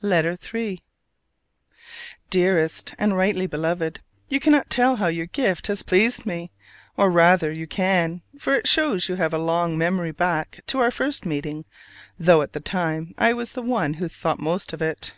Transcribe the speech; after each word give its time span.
LETTER 0.00 0.38
III. 0.54 0.80
Dearest 2.30 2.94
and 3.00 3.16
rightly 3.16 3.48
Beloved: 3.48 3.98
You 4.28 4.38
cannot 4.38 4.70
tell 4.70 4.94
how 4.94 5.08
your 5.08 5.26
gift 5.26 5.66
has 5.66 5.82
pleased 5.82 6.24
me; 6.24 6.52
or 6.96 7.10
rather 7.10 7.50
you 7.50 7.66
can, 7.66 8.22
for 8.38 8.54
it 8.54 8.68
shows 8.68 9.08
you 9.08 9.16
have 9.16 9.34
a 9.34 9.38
long 9.38 9.76
memory 9.76 10.12
back 10.12 10.60
to 10.68 10.78
our 10.78 10.92
first 10.92 11.26
meeting: 11.26 11.64
though 12.16 12.42
at 12.42 12.52
the 12.52 12.60
time 12.60 13.12
I 13.18 13.32
was 13.32 13.54
the 13.54 13.62
one 13.62 13.94
who 13.94 14.06
thought 14.08 14.38
most 14.38 14.72
of 14.72 14.80
it. 14.82 15.14